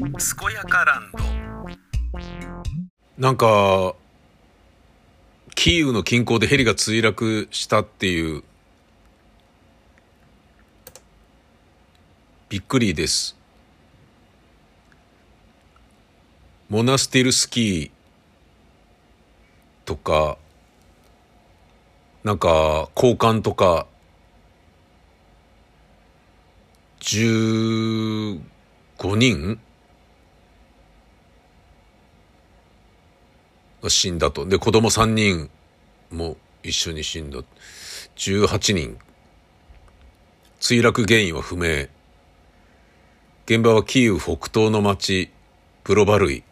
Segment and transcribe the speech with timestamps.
[0.00, 0.10] 健
[0.54, 1.18] やかランド
[3.18, 3.94] なんか、
[5.54, 8.42] キーウの近郊でヘリが墜落したっていう、
[12.48, 13.36] びっくりです。
[16.70, 17.90] モナスティルスキー
[19.84, 20.38] とか、
[22.24, 23.86] なんか、交換とか、
[27.00, 28.40] 15
[29.16, 29.60] 人
[33.82, 34.46] が死んだと。
[34.46, 35.50] で、子供3人
[36.10, 37.40] も一緒に死んだ。
[38.16, 38.98] 18人。
[40.60, 41.88] 墜落原因は不明。
[43.46, 45.30] 現場はキーウ北東の町、
[45.82, 46.42] プロバルイ。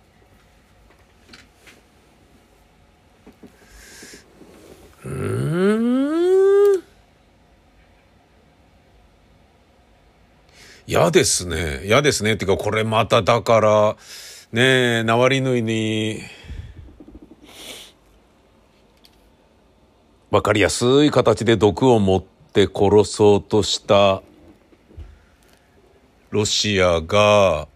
[5.05, 6.83] うん。
[10.87, 11.83] 嫌ですね。
[11.85, 12.33] 嫌ですね。
[12.33, 13.97] っていうか、これまただから、
[14.53, 16.23] ねえ、ナワリヌイに、
[20.31, 24.23] わかりやすい形で毒を持って殺そうとした
[26.31, 27.67] ロシアが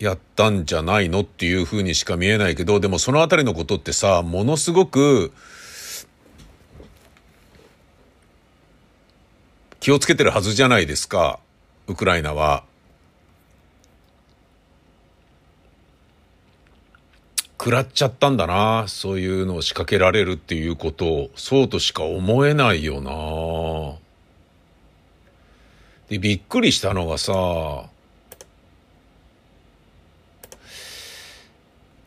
[0.00, 5.32] やったんじゃないのっていうふうにしか見えないけど、でもそのあたりのことってさ、ものすごく
[9.78, 11.38] 気をつけてるはずじゃないですか、
[11.86, 12.64] ウクライナは。
[17.66, 18.84] 食らっちゃったんだな。
[18.86, 23.98] そういうのを仕掛けられるっていうことを、そうとしか思えないよな。
[26.08, 27.86] で、びっくりしたのがさ、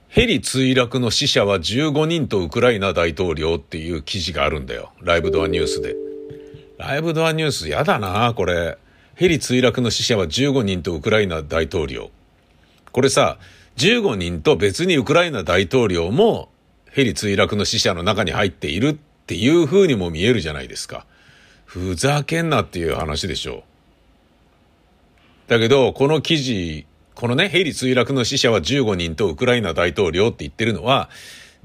[0.07, 4.93] ヘリ墜落の死者は15人とウクライナ大統領っていう記事があるんだよ。
[5.01, 5.97] ライブドアニュースで。
[6.77, 8.77] ライブドアニュースやだな、これ。
[9.15, 12.11] ヘリ墜落の死者は15人とウクライナ大統領。
[12.93, 13.37] これさ、
[13.77, 16.49] 15人と別にウクライナ大統領も
[16.91, 18.93] ヘリ墜落の死者の中に入っているっ
[19.27, 21.05] ていう風にも見えるじゃないですか。
[21.65, 23.63] ふざけんなっていう話でしょう。
[25.49, 26.85] だけど、この記事、
[27.15, 31.09] このね、ヘリ墜落の死者は15人とウクライナ大統領って言ってるのは、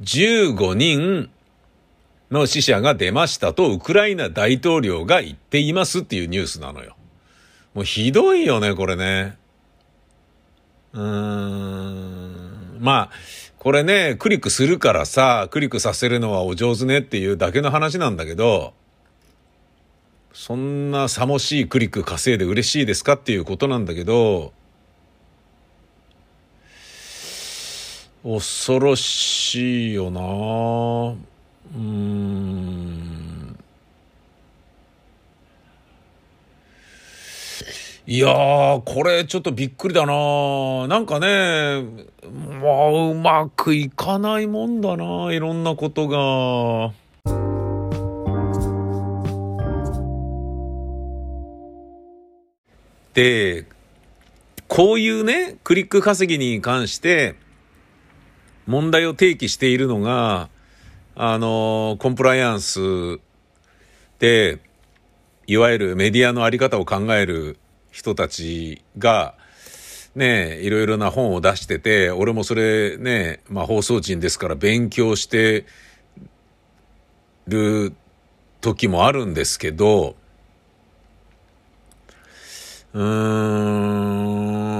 [0.02, 1.30] 15人
[2.30, 6.96] の死者が出ましたとウクライナ大統領が言っていますっていうニュースなのよ。
[7.74, 9.36] もうひどいよね、これね。
[10.94, 12.78] うーん。
[12.80, 13.16] まあ、
[13.58, 18.74] これね、クリックするからさ、クリックさせるのはお上手ねっていうだけの話なんだけど、
[20.32, 24.52] そんなさもしいクリック稼いで嬉しいですかっていうことなんだけど、
[28.22, 30.20] 恐ろしいよな
[31.76, 33.03] うん。
[38.06, 41.82] いやー、これちょっとびっくりだななんかね、
[42.60, 46.92] まあ、うまくいかないもんだないろんなことが。
[53.14, 53.64] で、
[54.68, 57.36] こういうね、クリック稼ぎに関して
[58.66, 60.50] 問題を提起しているのが、
[61.16, 62.80] あの、コンプライアンス
[64.18, 64.60] で、
[65.46, 67.56] いわゆるメディアのあり方を考える
[67.94, 69.36] 人たちが、
[70.16, 75.64] ね、いろいろな本を出してて、俺もそれね、まあ放送人ですから勉強して
[77.46, 77.94] る
[78.60, 80.16] 時もあるんですけど、
[82.94, 83.02] うー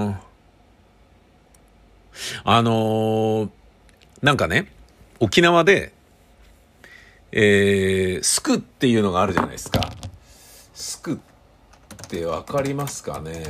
[0.08, 0.16] ん、
[2.42, 3.48] あの
[4.22, 4.72] なんかね、
[5.20, 5.92] 沖縄で、
[7.30, 9.88] えー、スクっていうのがあるじゃないですか。
[10.74, 11.33] スクって
[12.22, 13.42] わかりますかね？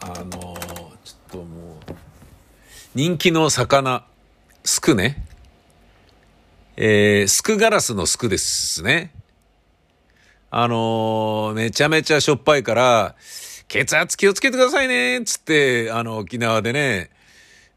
[0.00, 1.92] あのちょっともう、
[2.94, 4.06] 人気の魚、
[4.62, 5.26] スクね。
[6.76, 9.12] えー、スクガラスのスクですね。
[10.50, 13.16] あのめちゃめちゃしょっぱいから、
[13.68, 17.10] 血圧気をつけてくださいねつって、あの、沖縄でね、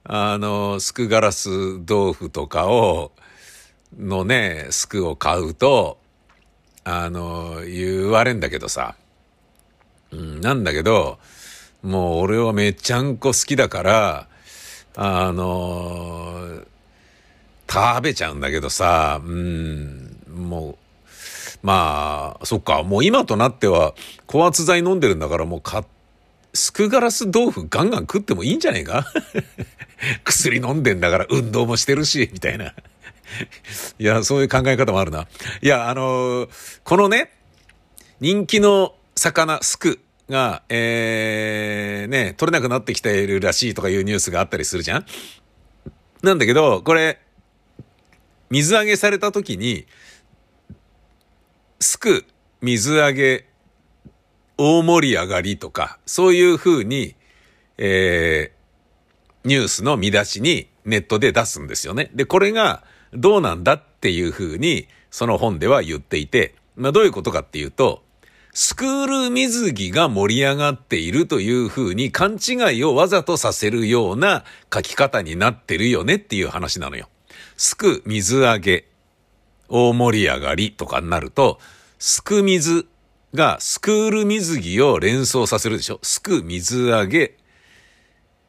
[0.03, 3.11] あの、スクガラス豆腐とかを、
[3.97, 5.97] のね、スクを買うと、
[6.83, 8.95] あの、言われんだけどさ。
[10.11, 11.19] うん、なんだけど、
[11.83, 14.27] もう俺はめちゃんこ好きだから、
[14.95, 16.61] あの、
[17.69, 20.77] 食べちゃうんだけどさ、うん、もう、
[21.61, 23.93] まあ、そっか、もう今となっては、
[24.25, 25.85] 高圧剤飲んでるんだからもうか、
[26.53, 29.05] スクガラス豆腐ガンガン食ってもいいんじゃねえか？
[30.23, 32.73] 薬飲んでんだから運動もしてるし、みたいな。
[33.99, 35.27] いや、そういう考え方もあるな。
[35.61, 36.47] いや、あの
[36.83, 37.31] このね、
[38.19, 39.99] 人気の魚、スク
[40.29, 45.05] が、えー、ね、取れなくなってきているらしいとかいうニュースがあったりするじゃん
[46.21, 47.19] なんだけど、これ、
[48.49, 49.85] 水揚げされた時に、
[51.79, 52.25] すく、
[52.61, 53.45] 水揚げ、
[54.57, 57.15] 大盛り上がりとか、そういう風に、
[57.77, 62.09] えー、ニュースの見出しにネットで出すんですよね。
[62.13, 68.03] で、これがどうなんだっていう風に、その本では言っていて、まあどういうことかっていうと、
[68.59, 77.07] スクール水着が盛り上がっているという風に勘違いをわざとさせるような書き方になってるよねっていう話なのよ。
[77.55, 78.87] すく水揚げ、
[79.69, 81.59] 大盛り上がりとかになると、
[81.99, 82.87] すく水
[83.35, 87.37] がスクール水着を連想させるでしょすく水揚げ。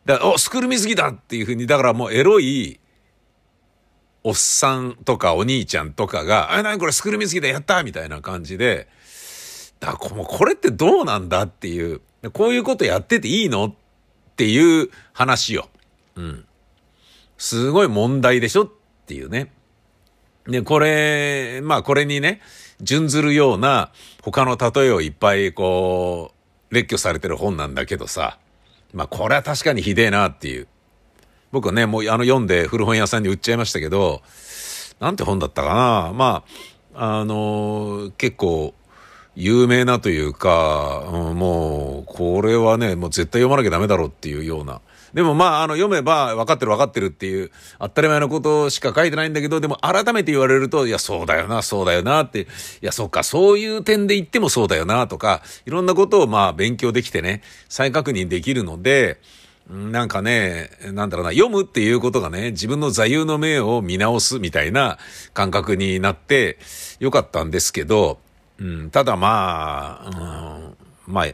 [0.07, 2.81] だお、スクール水着だっていう風に、だからもうエロい、
[4.25, 8.89] おっさんとかお兄ちゃんとかが、あ、なにこれスクール水着だやったみたいな感じで、
[9.81, 12.01] だからもうこれってどうなんだっていう、
[12.33, 13.67] こういうことやってていいの？
[13.67, 13.75] っ
[14.37, 15.69] ていう話よ。
[16.17, 16.45] うん。
[17.37, 18.71] すごい問題でしょっ
[19.07, 19.53] ていうね。
[20.47, 22.41] で、これ、まあこれにね、
[22.81, 23.93] 準ずるような
[24.23, 26.33] 他の例えをいっぱいこ
[26.71, 28.39] う、列挙されてる本なんだけどさ、
[28.93, 30.69] まあこれは確かにひでえなっていう。
[31.51, 34.23] 僕はね、もうあの読んで古本屋さんに売っちゃいましたけど、
[35.01, 36.13] なんて本だったかな。
[36.15, 36.45] ま
[36.95, 38.75] あ、あの結構
[39.41, 44.81] 有名なというか、うん、もうこれはね、もう絶対読まなきゃダメだろうっていうような。
[45.15, 52.47] でもまあ、あの、読めば分かってる分かってるっていう、当たり前のことしか書いてないんだけど、でも改めて言われると、いや、そうだよな、そうだよなって、い
[52.81, 59.21] や、そっか、そういう点で言ってもそうだよな、とか、いろんなことをまあ、勉強できてね、再確認できるので、
[59.71, 64.99] なんかね、なんだろうな、読むっていうことがね、自分の座右の銘を見直すみたいな
[65.33, 66.59] 感覚になって、
[66.99, 68.19] よかったんですけど、
[68.59, 70.75] うん、ただまあ、
[71.07, 71.27] うん、まあ、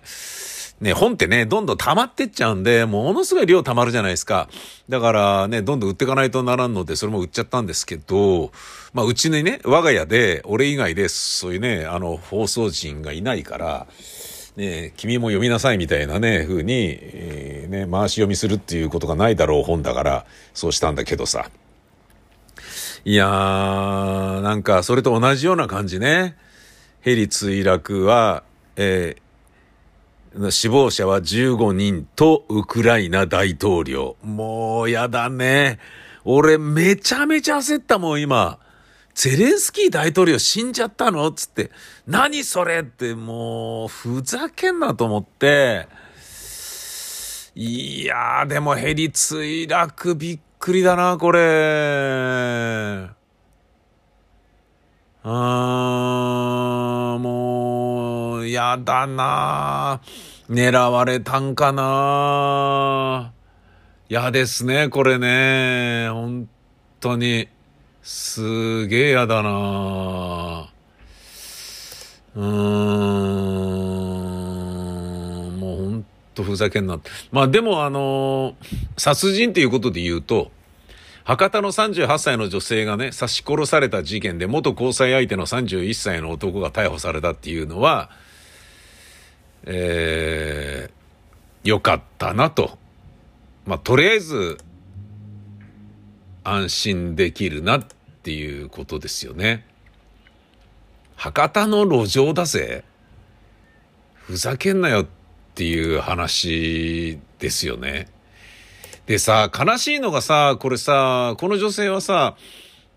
[0.81, 4.49] ね、本ってね、どんどん溜まってっちゃうんで、ものすごい量溜まるじゃないですか。
[4.89, 8.53] だからね、どんどん売っていかないとならんので、それも売っちゃったんですけど、
[8.93, 13.87] まあ、うちにね、我が家で、俺以外で、そういうね、あの、放送人がいないから、
[14.57, 21.51] ね、君も読みなさいみたいなね、風に、えー、ね、回し読みするっていうことがないだろう本だから、そうしたんだけどさ。
[23.05, 26.37] いやー、なんか、それと同じような感じね。
[27.05, 28.45] ヘリ墜落は、
[28.77, 29.25] えー
[30.51, 34.17] 死亡者は15人とウクライナ大統領。
[34.25, 35.79] もうやだね。
[36.25, 38.59] 俺めちゃめちゃ焦ったもん今。
[39.15, 41.31] ゼレンスキー大統領死んじゃったの？
[41.31, 41.71] つって。
[42.09, 42.81] 何それ？
[42.81, 45.87] ってもうふざけんなと思って。
[47.55, 53.09] いやーでもヘリ墜落びっくりだな、これ。
[55.27, 60.03] あー、もう、やだな
[60.51, 63.33] 狙われたんかな
[64.11, 66.11] 嫌ですね、これね。
[66.11, 66.47] 本
[67.01, 67.49] 当に。
[68.03, 70.71] すげえ嫌だな
[72.37, 72.45] うーん。
[75.59, 76.05] もうほん
[76.35, 77.01] とふざけんな。
[77.33, 78.57] まあでもあの
[78.99, 80.51] 殺人っていうことで言うと、
[81.25, 88.11] 博多の38歳の女性がね、刺し殺された事件で元交際相手の31歳の男が逮捕されたっていうのは、
[89.65, 92.79] えー、よかったなと。
[93.65, 94.59] まあ、とりあえず、
[96.45, 97.85] 安心できるなっ
[98.23, 99.67] ていうことですよね。
[101.17, 102.85] 博多の路上だぜ。
[104.15, 105.07] ふざけんなよっ
[105.55, 108.09] ていう話ですよね。
[109.07, 112.37] でさ、悲しいのがさ、これさ、この女性はさ、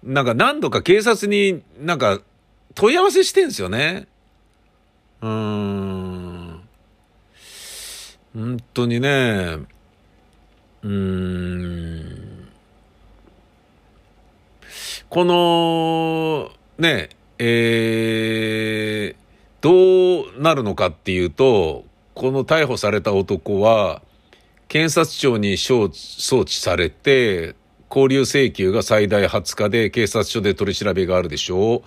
[0.04, 2.22] なんか何度か警察になんか
[2.76, 4.08] 問い合わせしてんすよね。
[5.22, 6.62] うーん。
[8.34, 9.58] 本当にね、
[10.84, 12.48] うーん。
[15.10, 17.10] この、ね、
[17.40, 19.28] えー、
[19.62, 21.84] どうなるのかっていうと、
[22.14, 24.02] この逮捕された男は、
[24.68, 27.56] 検察庁に送致されて、
[27.90, 31.82] 交留請求が最大20日で警察署で取り調べがあるでしょう。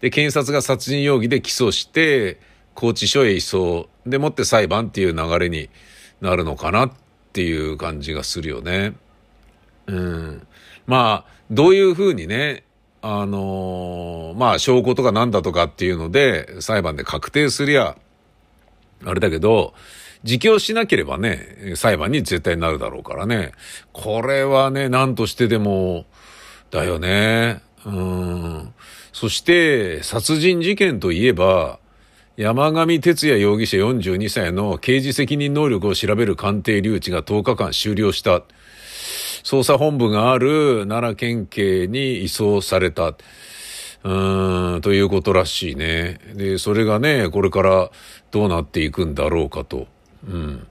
[0.00, 2.38] で、検察が殺人容疑で起訴して、
[2.74, 3.88] 拘置所へ移送。
[4.06, 5.70] でもって裁判っていう流れに
[6.20, 6.92] なるのかなっ
[7.32, 8.94] ていう感じがするよね。
[9.86, 10.46] うん。
[10.86, 12.64] まあ、どういうふうにね、
[13.02, 17.96] あのー、まあ、証拠とかなんだとかっていうので、裁判で確定すりゃ、
[19.04, 19.74] あれだけど、
[20.24, 23.52] 自供しなければね、裁判に絶対なるだろうからね。
[23.92, 26.04] これはね、何としてでも、
[26.70, 27.62] だよね。
[27.84, 28.74] うん。
[29.12, 31.78] そして、殺人事件といえば、
[32.36, 38.42] 山上哲也容疑者42歳の刑事責任能力を調べる鑑定留置が10日間終了した。
[39.42, 43.08] 捜査本部がある奈良県警に移送された。
[43.08, 46.18] うーん、ということらしいね。
[46.34, 47.90] で、それがね、これから
[48.30, 49.86] どうなっていくんだろうかと。
[50.26, 50.66] うん。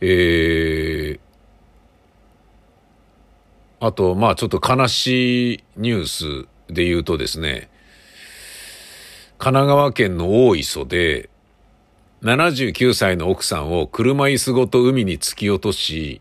[0.00, 1.20] えー、
[3.80, 7.70] あと、まあちょっと悲しいニュースで言うとですね、
[9.38, 11.28] 神奈川県の大磯で、
[12.22, 16.20] 79歳の奥さんを車椅子ごと海に突き落とし、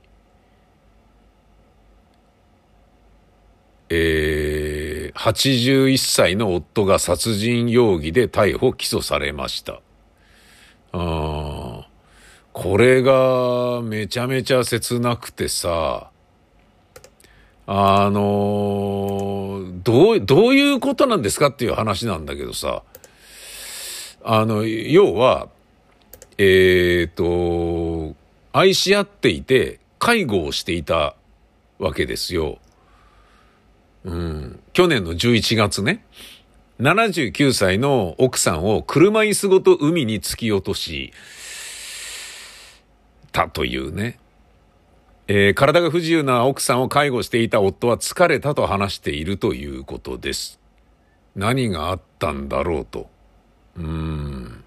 [3.89, 9.81] えー、81歳の夫が殺人容疑で逮捕・起訴されました。
[10.93, 11.70] あ
[12.53, 16.09] これがめちゃめちゃ切なくてさ、
[17.67, 22.83] あのどう、どういうことなんですかっていう話なんだけどさ、
[24.23, 25.47] あの、要は、
[26.37, 28.15] えっ、ー、と、
[28.51, 31.15] 愛し合っていて、介護をしていた
[31.79, 32.59] わけですよ。
[34.03, 34.59] うん。
[34.73, 36.05] 去年の11月ね。
[36.79, 41.13] 79歳の奥さんを車椅子ごと海に突き落とし、
[43.31, 44.19] たというね。
[45.27, 50.59] えー、体が不自由な奥さんを介護していた夫は疲れたと話しているということです。
[51.35, 53.09] 何があったんだろうと。
[53.77, 54.63] うん。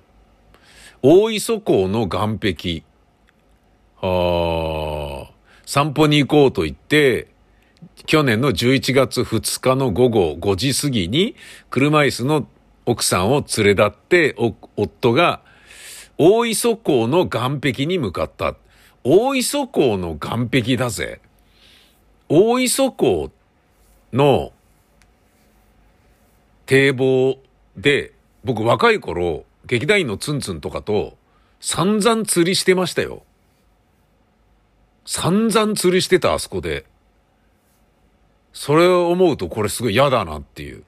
[1.03, 2.83] 大磯港の岸
[4.01, 4.07] 壁。
[4.07, 5.35] はあ。
[5.67, 7.29] 散歩に行こうと言って、
[8.07, 11.37] 去年の11月2日の午後5時過ぎに、
[11.71, 12.49] 車椅子の
[12.87, 14.35] 奥さんを連れ立って、
[14.77, 15.43] 夫が
[16.19, 18.55] 大磯港の岸壁に向かった。
[19.03, 21.21] 大磯港の岸壁だぜ。
[22.29, 23.31] 大磯港
[24.13, 24.53] の
[26.67, 27.39] 堤防
[27.77, 28.13] で
[28.45, 31.17] 僕若い頃、劇団員のツンツンとかと
[31.61, 33.23] 散々釣りしてましたよ。
[35.07, 36.85] 散々釣りしてたあそこで。
[38.53, 40.85] それを思うとこれすごい嫌だなっていう。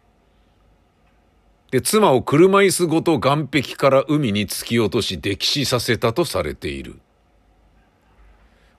[1.71, 7.01] で、妻を車椅子ごと岸壁から海に突き落とし溺死させたとされている。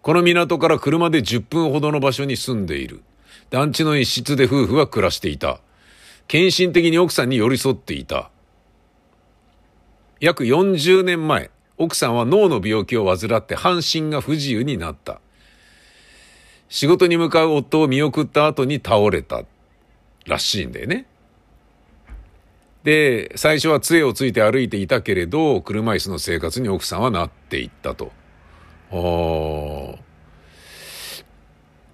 [0.02, 3.04] この港から車で10分ほどの場所に住んでいる。
[3.50, 5.60] 団地の一室で夫婦は暮らしていた。
[6.28, 8.30] 献身的に奥さんに寄り添っていた。
[10.20, 15.20] 約40年前、奥さんは脳の病気を患って半身が不自由になった。
[16.70, 19.44] 仕事に向かう夫を見送った後に倒れた
[20.26, 21.06] らしいんだよね。
[22.88, 28.14] で、最初は杖をついて歩いていたけれど、車椅子の生活に奥さんはなっていったと。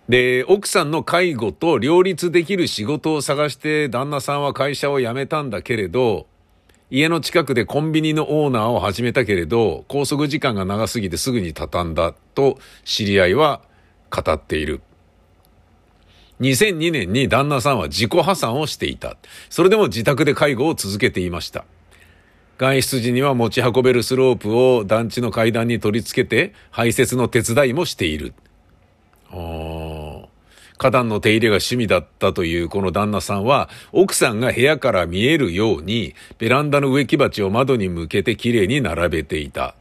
[0.07, 6.27] で、奥さんの介護と両立できる仕事を探して旦那さんは会社を辞めたんだけれど、
[6.91, 13.63] 家の近くでコンビニのオーナーを始めたけれど、拘束時間が長すぎてすぐに畳んだと知り合いは
[14.11, 14.83] 語っている。
[16.43, 19.15] 2002年に旦那さんは自己破産をしていた。
[19.49, 21.63] それでも自宅で介護を続けていました。
[22.57, 28.33] 外出時には持ち運べるスロープを団地の階段に取り付けて排泄の手伝いもしている。
[30.77, 39.75] 花壇の手入れが趣味だったというこの旦那さんは、奥さんが部屋から見えるように、ベランダの植木鉢を窓に向けてきれいに並べていた。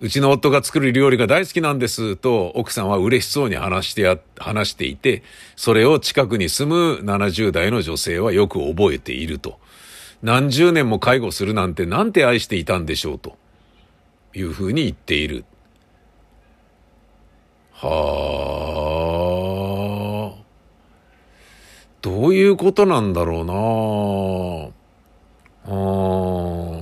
[0.00, 5.22] うちの夫が作る料理が大好きなんですと奥さんは嬉しそうに話してや、話していて、
[5.56, 9.58] それを近くに住む70代の女性はよく覚えていると。
[10.22, 13.36] 何十年も介護するなんてなんて愛していたんでしょうと
[14.34, 15.44] いうふうに言っている。
[17.72, 17.88] は
[20.36, 20.40] あ。
[22.00, 23.52] どういうことなんだろうな
[25.74, 26.79] あ。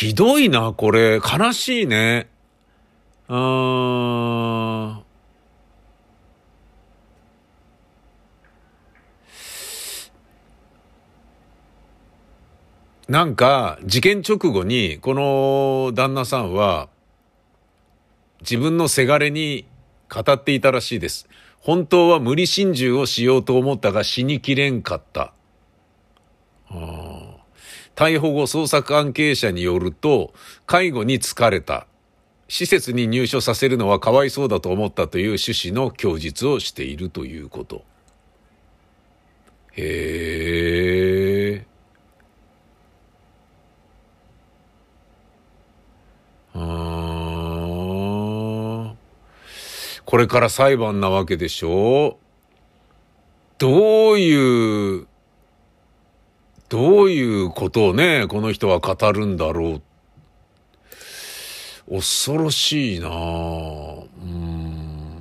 [0.00, 1.16] ひどいな、これ。
[1.16, 2.30] 悲しいね。
[3.28, 5.02] あ
[13.08, 16.88] なんか、事件直後に、この旦那さんは、
[18.40, 19.66] 自分のせがれに
[20.08, 21.28] 語っていたらしいです。
[21.58, 25.34] 本当は無理心中をしようと思ったが死にきれんかった。
[28.00, 30.32] 逮捕後捜査関係者によると、
[30.64, 31.86] 介護に疲れた。
[32.48, 37.84] 施設に入所させるのはかわいそうだと思ったという趣旨の供述をしているということ。
[39.72, 41.66] へえ。
[50.06, 52.16] これから裁判なわけでしょ
[53.58, 55.09] どういう
[56.70, 59.82] どういうことをね、この人は語るんだろ
[61.88, 61.96] う。
[61.96, 63.12] 恐ろしいなう
[64.24, 65.20] ん。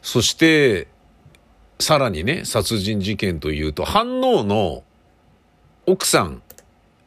[0.00, 0.86] そして、
[1.80, 4.84] さらにね、殺人事件というと、反応の
[5.84, 6.42] 奥さん、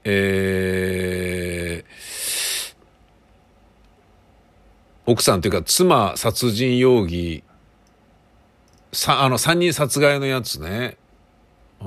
[0.03, 2.75] えー、
[5.05, 7.41] 奥さんというか妻殺人容疑、
[8.91, 10.98] さ、あの、三人殺害のやつね。
[11.81, 11.85] ア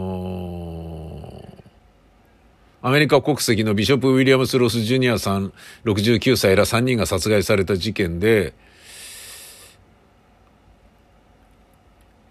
[2.91, 5.53] メリカ国籍のビショップ・ウィリアムス・ロス・ジュニアさん
[5.85, 8.55] 69歳ら3人が殺害された事件で、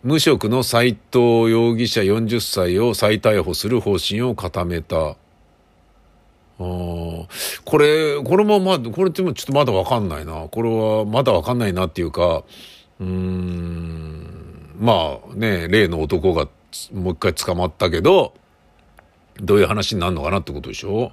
[0.03, 5.15] 無職の斉藤容疑者40歳を再逮捕する方針を固めた。
[6.58, 7.27] こ
[7.77, 10.48] れ、これもまだ、これってもちょっとまだわかんないな。
[10.50, 12.44] これはまだわかんないなっていうか、
[13.00, 16.48] うん、まあね、例の男が
[16.93, 18.33] もう一回捕まったけど、
[19.37, 21.11] どういう話になるのかなってことでしょ？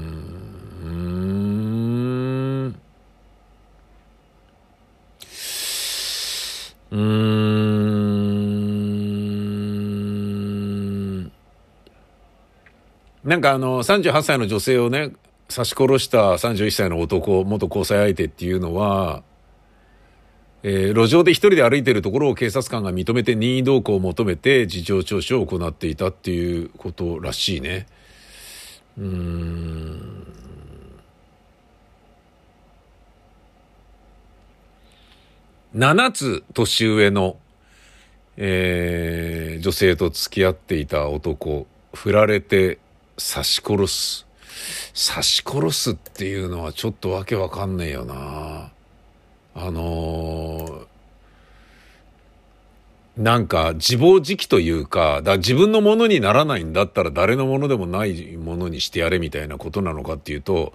[6.91, 7.59] うん。
[13.23, 15.11] なんかあの、38歳の女性をね、
[15.53, 19.23] 刺し殺した31歳の男、元交際相手っていうのは、
[20.63, 27.87] えー路上で一人で歩いてるところを警察官が認めて任意同行を求めて事情聴取を行っていたっていうことらしいね。
[28.97, 30.25] うーん。
[35.75, 37.37] 7つ年上の、
[38.37, 42.79] えー女性と付き合っていた男、振られて
[43.17, 44.25] 刺し殺す。
[44.95, 48.71] 刺し殺すっていうのはちょっとわけわかんねえよな。
[49.61, 50.87] あのー
[53.17, 60.71] なんか自暴自棄というか、だ自分のものにならないんだったら誰のものでもないものにしてやれみたいなことなのかっていうと、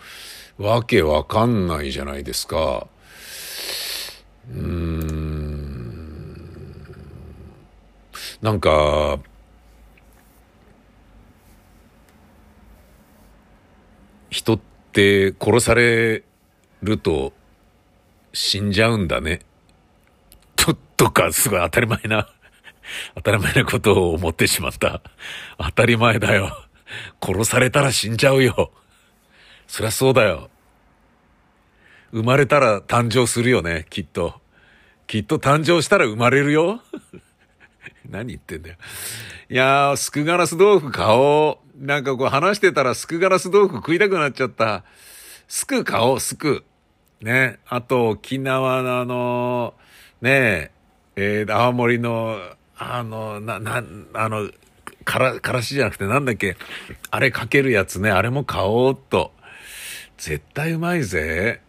[0.59, 2.87] わけわかんないじゃないですか。
[4.55, 5.95] うん。
[8.43, 9.19] なんか、
[14.29, 14.61] 人っ
[14.93, 16.25] て殺され
[16.83, 17.33] ると
[18.35, 19.41] 死んじゃうんだね。
[20.57, 22.29] と、とか、すごい当たり前な、
[23.15, 25.01] 当たり前なことを思ってしまった。
[25.57, 26.67] 当たり前だよ。
[27.23, 28.73] 殺されたら死んじゃうよ。
[29.67, 30.51] そりゃそうだよ。
[32.13, 34.35] 生まれたら誕生するよね、きっと。
[35.07, 36.83] きっと誕生したら生まれるよ。
[38.09, 38.77] 何言ってんだよ。
[39.49, 41.85] いやー、スクガラス豆腐買おう。
[41.85, 44.85] なんかこう話してたらスクガラス豆腐食いたくなっちゃった。
[45.49, 46.65] スク買おう、スク。
[47.25, 47.59] ね。
[47.67, 49.75] あと、沖縄のあの、
[50.21, 50.71] ねえ、
[51.17, 52.39] えー青森の、
[52.77, 53.83] あの、な、な、
[54.13, 54.51] あの、
[55.05, 56.57] から、からしじゃなくてなんだっけ、
[57.11, 59.33] あれかけるやつね、あれも買おうっと。
[60.19, 61.61] 絶対うまいぜ。